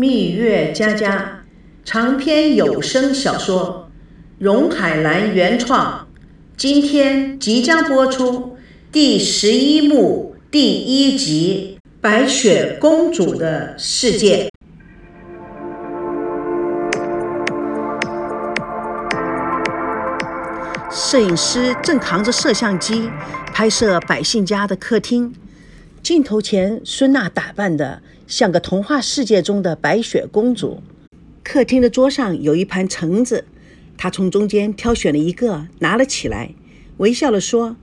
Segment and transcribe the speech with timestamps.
[0.00, 1.42] 蜜月佳佳
[1.84, 3.90] 长篇有声小说，
[4.38, 6.08] 荣海兰原创，
[6.56, 8.56] 今天即将播出
[8.90, 14.48] 第十一幕第一集《白雪公主的世界》。
[20.90, 23.10] 摄影师正扛着摄像机
[23.52, 25.34] 拍摄百姓家的客厅，
[26.10, 30.82] 镜头前，孙娜打扮的像个童话世界中的白雪公主。
[31.44, 33.44] 客厅的桌上有一盘橙子，
[33.96, 36.52] 她从中间挑选了一个，拿了起来，
[36.96, 37.76] 微笑地说：“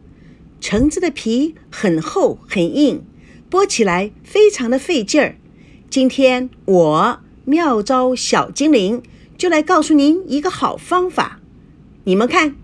[0.60, 3.02] 橙子的皮很厚很硬，
[3.50, 5.38] 剥起来非常的费劲儿。
[5.90, 9.02] 今天我妙招小精灵
[9.38, 11.40] 就来告诉您一个好方法，
[12.04, 12.58] 你们看。”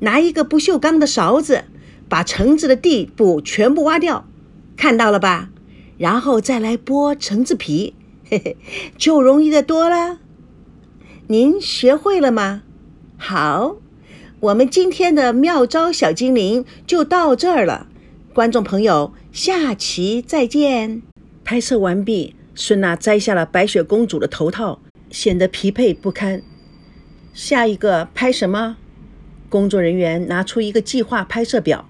[0.00, 1.64] 拿一个不锈钢的勺子，
[2.06, 4.28] 把橙子的地部全部挖掉，
[4.76, 5.50] 看到了吧？
[5.98, 7.94] 然后再来剥橙子皮，
[8.28, 8.56] 嘿嘿，
[8.98, 10.18] 就容易的多了。
[11.28, 12.62] 您学会了吗？
[13.16, 13.76] 好，
[14.40, 17.88] 我们今天的妙招小精灵就到这儿了。
[18.34, 21.02] 观众朋友，下期再见。
[21.42, 26.42] 拍摄完毕，孙娜摘下了白雪公主的头套，显得疲惫不堪。
[27.32, 28.76] 下一个拍什么？
[29.48, 31.88] 工作人员拿出一个计划拍摄表，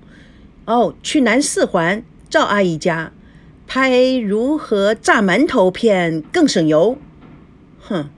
[0.66, 3.12] 哦，去南四环赵阿姨家
[3.66, 6.98] 拍如何炸馒头片更省油。
[7.78, 8.08] 哼，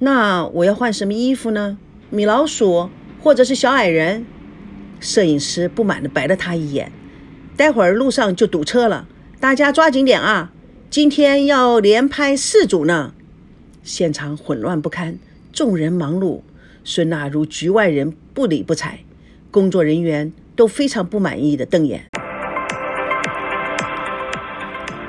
[0.00, 1.78] 那我要换什么衣服呢？
[2.10, 4.26] 米老鼠或者是小矮人？
[4.98, 6.90] 摄影师不满地白了他一眼。
[7.56, 9.06] 待会儿路上就堵车了，
[9.38, 10.52] 大家抓紧点啊！
[10.90, 13.14] 今天要连拍四组呢。
[13.82, 15.18] 现场混乱不堪，
[15.52, 16.42] 众人忙碌。
[16.84, 19.00] 孙娜如局外人，不理不睬，
[19.50, 22.06] 工作人员都非常不满意的瞪眼。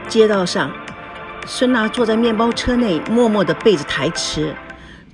[0.10, 0.74] 街道上，
[1.46, 4.56] 孙娜坐在面包车内，默默地背着台词。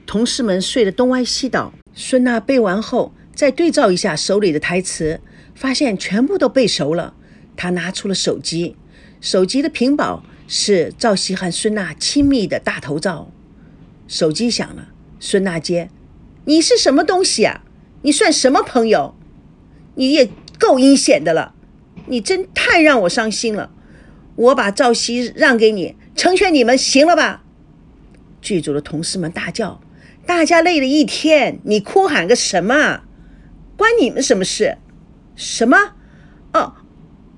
[0.06, 1.74] 同事们睡得东歪西倒。
[1.94, 5.20] 孙娜背完后，再对照一下手里的台词，
[5.54, 7.14] 发现全部都背熟了。
[7.58, 8.78] 她拿出了手机，
[9.20, 13.30] 手机的屏保是赵熙和孙娜亲密的大头照。
[14.08, 14.88] 手机响了，
[15.20, 15.90] 孙娜接。
[16.46, 17.64] 你是什么东西啊？
[18.04, 19.14] 你算什么朋友？
[19.96, 21.54] 你也够阴险的了！
[22.06, 23.72] 你真太让我伤心了。
[24.36, 27.44] 我把赵熙让给你，成全你们，行了吧？
[28.42, 29.82] 剧组的同事们大叫
[30.26, 33.02] ：“大家累了一天，你哭喊个什么？
[33.78, 34.78] 关你们什么事？
[35.36, 35.94] 什么？
[36.54, 36.74] 哦，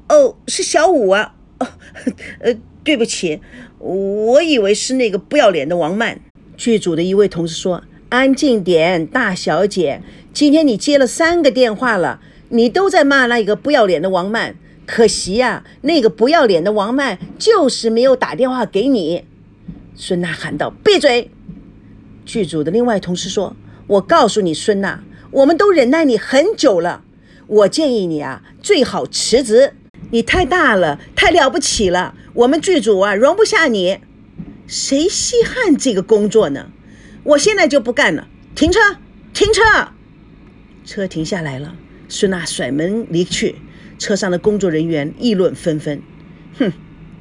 [0.10, 1.36] 哦，是小五啊！
[1.60, 1.68] 哦，
[2.42, 3.42] 呃，对不起，
[3.80, 6.20] 我以为是那个不要脸的王曼。”
[6.58, 7.84] 剧组的一位同事说。
[8.10, 10.02] 安静点，大小姐。
[10.32, 14.56] 今天你接了三个电话了，你都在骂那个不要脸的王曼。
[14.88, 19.26] 可惜呀，那个不要脸的王曼就是没有打电话给你。
[19.96, 21.30] 孙娜喊道：“闭嘴！”
[22.26, 23.56] 剧组的另外同事说
[23.86, 27.04] ：“我告诉你，孙娜，我们都忍耐你很久了。
[27.48, 29.74] 我建议你啊，最好辞职。
[30.12, 34.00] 你太大了，太了不起了，我们剧组啊容不下你。
[34.66, 36.72] 谁稀罕这个工作呢？”
[37.24, 38.30] 我现在就不干了！
[38.56, 38.80] 停车！
[39.34, 39.62] 停车！
[40.86, 41.76] 车停下来了。
[42.08, 43.56] 孙娜甩门离去，
[43.98, 46.02] 车上的工作人员议论纷纷。
[46.58, 46.72] 哼，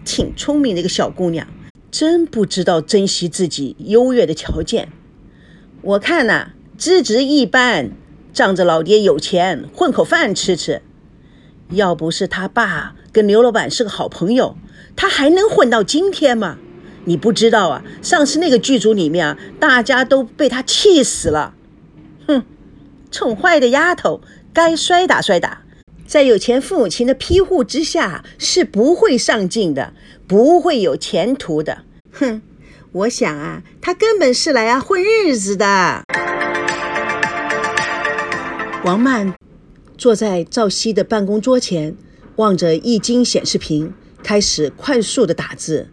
[0.04, 1.46] 挺聪明的一个小姑娘，
[1.90, 4.88] 真不知道珍惜自己优越的条件。
[5.82, 7.90] 我看呐，资质一般，
[8.32, 10.82] 仗着老爹有钱，混口饭吃吃。
[11.70, 14.56] 要不是他爸跟刘老板是个好朋友，
[14.94, 16.58] 他还能混到今天吗？
[17.04, 21.54] 你不知道啊，上次那个剧组里面啊，大家都被他气死了。
[22.26, 22.42] 哼，
[23.10, 24.20] 宠坏的丫头，
[24.52, 25.62] 该摔打摔打。
[26.06, 29.92] 在有钱父母亲的庇护之下，是不会上进的，
[30.26, 31.82] 不会有前途的。
[32.12, 32.40] 哼，
[32.92, 36.04] 我想啊，他根本是来啊混日子的。
[38.84, 39.34] 王曼
[39.98, 41.96] 坐在赵熙的办公桌前，
[42.36, 43.92] 望着液晶显示屏，
[44.22, 45.88] 开始快速的打字。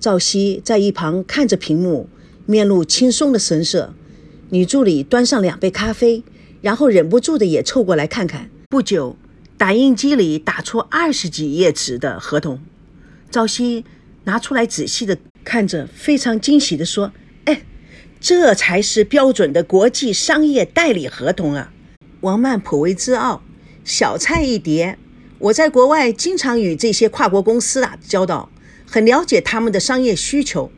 [0.00, 2.08] 赵熙在一旁看着屏幕，
[2.46, 3.92] 面露轻松的神色。
[4.48, 6.24] 女助理端上两杯咖啡，
[6.62, 8.50] 然后忍不住的也凑过来看看。
[8.68, 9.16] 不久，
[9.62, 12.60] 打印机里打出二十几页纸的合同。
[13.30, 13.84] 赵熙
[14.24, 17.12] 拿出来仔细的看着，非常惊喜的说
[17.46, 17.62] ：“哎，
[18.20, 21.72] 这才是标准的国际商业代理合同啊！”
[22.22, 23.40] 王曼颇为自傲
[23.86, 24.98] ：“小菜一碟，
[25.38, 28.50] 我在国外经常与这些跨国公司打交道。”
[28.84, 30.72] 很了解他们的商业需求。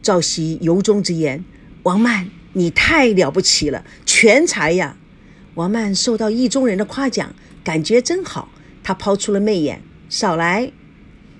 [0.00, 1.44] 赵熙由衷之言
[1.84, 4.96] ：“王曼，你太了不起了，全才呀！”
[5.56, 8.48] 王曼受到意中人的夸奖，感觉真好。
[8.82, 10.72] 他抛出了媚眼：“少来，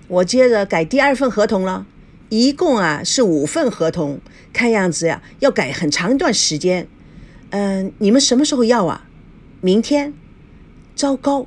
[0.09, 1.87] 我接着改第二份合同了。
[2.29, 4.21] 一共啊是五份合同，
[4.53, 6.89] 看样子呀要改很长一段时间。
[7.51, 9.07] 嗯，你们什么时候要啊？
[9.61, 10.15] 明天。
[10.95, 11.47] 糟糕，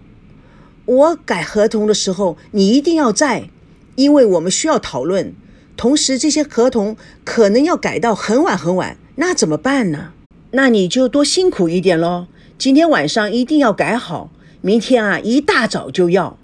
[0.86, 3.50] 我改合同的时候你一定要在，
[3.96, 5.34] 因为我们需要讨论。
[5.78, 10.14] 同时，这些合同可能要改到很晚很晚，那怎么办呢？
[10.52, 12.28] 那你就多辛苦一点喽。
[12.58, 14.32] 今天晚上一定要改好，
[14.66, 16.40] 明天啊一大早就要。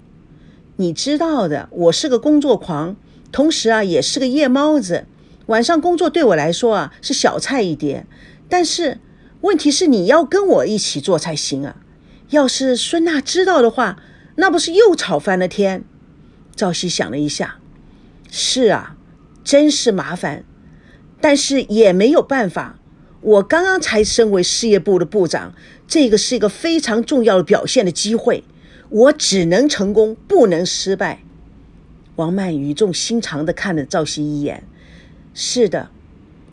[0.76, 2.94] 你知道的，我是个工作狂，
[3.32, 5.06] 同时啊也是个夜猫子。
[5.46, 8.06] 晚上工作对我来说啊是小菜一碟，
[8.48, 9.00] 但是
[9.40, 11.78] 问题是你要跟我一起做才行啊。
[12.30, 14.00] 要是孙娜知道的话，
[14.36, 15.82] 那不是又吵翻了天？
[16.54, 17.56] 赵西想了一下，
[18.30, 18.94] 是啊，
[19.42, 20.44] 真是麻烦，
[21.20, 22.78] 但是也没有办法。
[23.20, 25.54] 我刚刚才升为事业部的部长，
[25.92, 28.44] 这个是一个非常重要的表现的机会，
[28.88, 31.22] 我只能成功，不能失败。
[32.16, 34.64] 王曼语重心长地看了赵熙一眼。
[35.34, 35.90] 是的，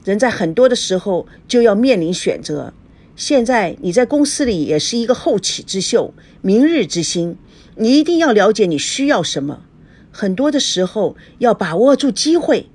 [0.04, 2.74] 人在很多的时候就要面临选择。
[3.16, 7.38] 现在你在公司里也是一个后起之秀、明日之星，
[7.78, 9.62] 你一定要了解你需要什么。
[10.12, 12.68] 很多的时候要把握住机会。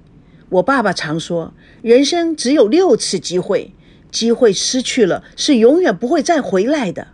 [0.48, 1.52] 我爸爸常说，
[1.82, 3.74] 人生只有六次机会。
[4.14, 7.08] 机会失去了是永远不会再回来的。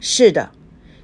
[0.00, 0.52] 是的，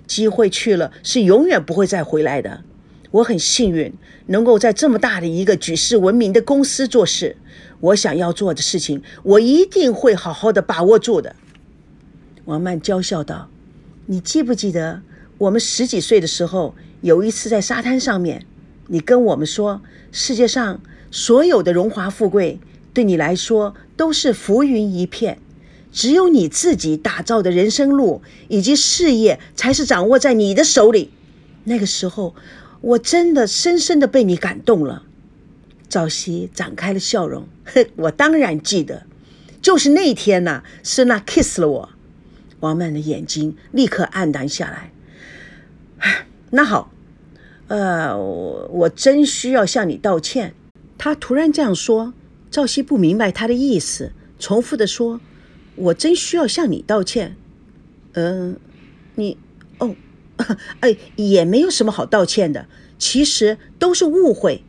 [0.06, 2.62] 机会去了是永远不会再回来的。
[3.10, 3.92] 我很幸运
[4.28, 7.36] 能够在这么大的一个举世闻名的公司做事。
[7.80, 11.36] 我想要做的事情，我一定会好好的把握住的。
[12.46, 13.50] 王曼娇笑道
[14.06, 15.02] ：“你记不记得
[15.36, 18.46] 我们十几岁的时候，有一次在沙滩上面，
[18.86, 22.58] 你跟我们说，世界上所有的荣华富贵。”
[22.94, 25.38] 对你来说都是浮云一片，
[25.92, 31.10] 只有你自己打造的人生路以及事业才是掌握在你的手里。
[31.64, 32.34] 那个时候，
[32.80, 35.04] 我真的深深的被你感动了。
[35.88, 39.06] 赵熙展开了笑容，哼， 我当然记得，
[39.60, 41.88] 就是那天呐，是那 kiss 了我。
[42.60, 44.92] 王曼的眼睛立刻黯淡下来。
[46.50, 46.90] 那好，
[47.68, 50.54] 呃，我我真需要向你道歉。
[50.96, 52.14] 他突然这样说。
[52.50, 55.20] 赵熙不明白他的意思，重复的说
[55.76, 57.36] ：“我真需要向你道歉。”
[58.14, 58.58] 嗯，
[59.14, 59.38] 你
[59.78, 59.96] 哦，
[60.80, 62.66] 哎，也没有什么好道歉的，
[62.98, 64.62] 其实都是误会。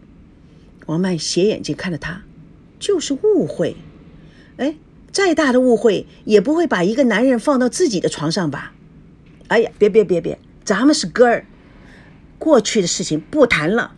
[0.86, 2.24] 王曼斜眼睛看着他，
[2.80, 3.76] 就是误会。
[4.58, 4.76] 哎，
[5.12, 8.74] 再大的误会也不会把一个男人放到自己的床上吧？
[9.50, 11.46] 哎呀，别别别别，咱们是哥儿，
[12.40, 13.96] 过去的事情不谈了。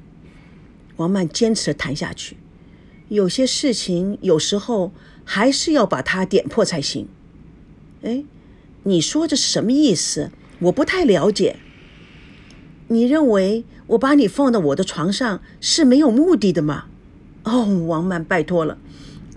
[0.95, 2.37] 王曼坚持的谈下去。
[3.09, 4.91] 有些事情有时候
[5.25, 7.09] 还是要把它点破才行。
[8.03, 8.23] 哎，
[8.83, 10.31] 你说这是什么意思？
[10.59, 11.57] 我不太了解。
[12.87, 16.85] 你认为我把你放到我的床上是没有目的的吗？
[17.43, 18.77] 哦，王曼，拜托了，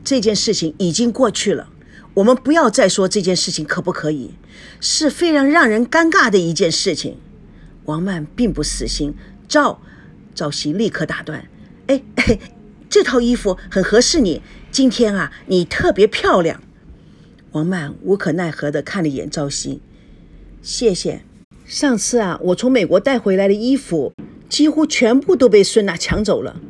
[0.04, 1.70] 这件事情已经过去了，
[2.14, 4.32] 我们不要再说这件事情，可不可以？
[4.80, 7.16] 是非常让人尴尬的一件事情。
[7.86, 9.14] 王曼并不死心，
[9.48, 9.80] 赵
[10.34, 11.48] 赵熙立刻打断
[11.88, 12.02] ：“哎。”
[12.90, 14.40] 这套衣服很合适你，
[14.70, 16.62] 今天啊，你特别漂亮。
[17.52, 19.80] 王曼无可奈何地看了一眼朝夕，
[20.62, 21.22] 谢谢。
[21.66, 24.14] 上次啊，我从美国带回来的衣服
[24.48, 26.60] 几乎全部都被孙娜抢走了，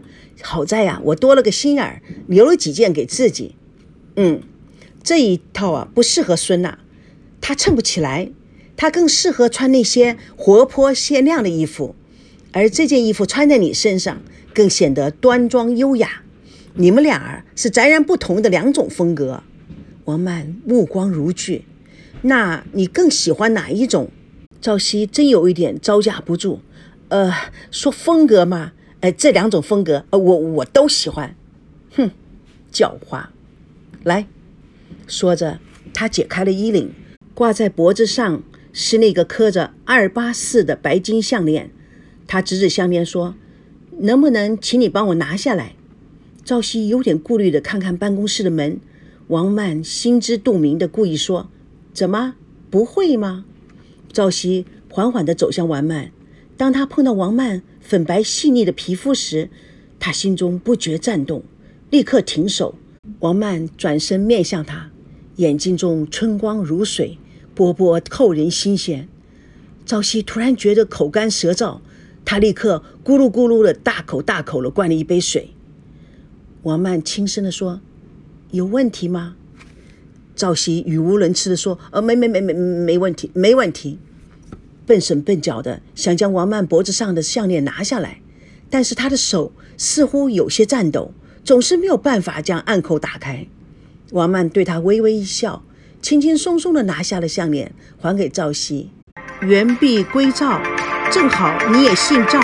[0.43, 3.55] 好在呀，我多了个心眼，留了几件给自己。
[4.17, 4.43] 嗯，
[5.05, 6.81] 这一套啊不适合孙娜，
[7.41, 8.33] 她衬不起来，
[8.77, 11.95] 她更适合穿那些活泼鲜亮的衣服，
[12.53, 14.21] 而这件衣服穿在你身上。
[14.59, 16.25] 更显得端庄优雅。
[16.75, 19.45] 你们俩儿是截然不同的两种风格。
[20.07, 21.65] 王曼目光如炬。
[22.23, 24.11] 那你更喜欢哪一种？
[24.61, 26.61] 赵熙真有一点招架不住。
[27.07, 27.33] 呃，
[27.71, 31.37] 说风格嘛，哎，这两种风格，呃，我我都喜欢。
[31.95, 32.11] 哼，
[32.73, 33.27] 狡猾。
[34.03, 34.27] 来，
[35.07, 35.61] 说着，
[35.95, 36.93] 他解开了衣领，
[37.33, 41.71] 挂在脖子上是那个刻着二八四的白金项链。
[42.27, 43.37] 他指指项链说。
[44.01, 45.75] 能不能请你帮我拿下来？
[46.45, 48.81] 赵熙有点顾虑的看看办公室的门。
[49.27, 51.51] 王曼心知肚明的故意说
[51.93, 52.37] ：“怎么
[52.71, 53.45] 不会吗？”
[54.11, 56.11] 赵熙缓缓地走向王曼。
[56.57, 59.51] 当他碰到王曼粉白细腻的皮肤时，
[60.01, 61.43] 他心中不觉颤动，
[61.91, 62.77] 立刻停手。
[63.21, 64.91] 王曼转身面向他，
[65.37, 67.19] 眼睛中春光如水，
[67.55, 69.09] 波波扣人心弦。
[69.85, 71.81] 赵熙突然觉得口干舌燥。
[72.31, 75.49] 他立刻咕噜咕噜的大口大口的灌了一杯水。
[76.65, 77.81] 王曼轻声的说
[78.53, 79.37] ：“有问题吗？”
[80.37, 83.99] 赵熙语无伦次的说：“呃，没没没没没问题，没问题。”
[84.85, 88.21] 笨手笨脚的想将王曼脖子上的项链拿下来，
[88.69, 93.47] 但是他的手似乎有些颤抖，总是没有办法将暗口打开。
[94.11, 95.65] 王曼对他微微一笑，
[96.03, 98.91] 轻轻松松的拿下了项链，还给赵熙。
[99.41, 100.61] 原璧归赵，
[101.11, 102.39] 正好你也姓赵。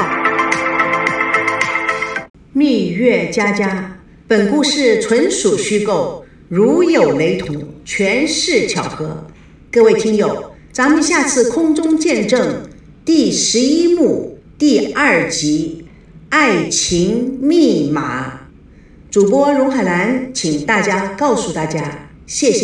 [2.52, 9.26] 蜜月佳佳，本故事纯属虚构，如有雷同，全是巧合。
[9.70, 12.62] 各位听友，咱们下次空中见证
[13.04, 15.84] 第十一幕第二集
[16.30, 18.28] 《爱情密码》。
[19.10, 22.60] 主播荣海兰，请大家告诉大家，谢谢。